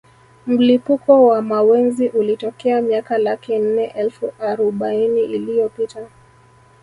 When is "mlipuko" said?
0.47-1.27